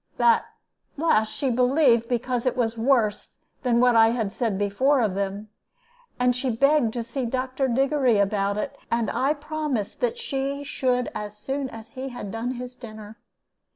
That 0.17 0.45
last 0.97 1.29
she 1.31 1.51
believed, 1.51 2.09
because 2.09 2.47
it 2.47 2.57
was 2.57 2.75
worse 2.75 3.35
than 3.61 3.79
what 3.79 3.95
I 3.95 4.07
had 4.09 4.33
said 4.33 4.57
before 4.57 4.99
of 4.99 5.13
them; 5.13 5.49
and 6.19 6.35
she 6.35 6.49
begged 6.49 6.93
to 6.93 7.03
see 7.03 7.23
Dr. 7.23 7.67
Diggory 7.67 8.17
about 8.17 8.57
it, 8.57 8.75
and 8.89 9.11
I 9.11 9.35
promised 9.35 9.99
that 9.99 10.17
she 10.17 10.63
should 10.63 11.11
as 11.13 11.37
soon 11.37 11.69
as 11.69 11.91
he 11.91 12.09
had 12.09 12.31
done 12.31 12.53
his 12.53 12.73
dinner. 12.73 13.19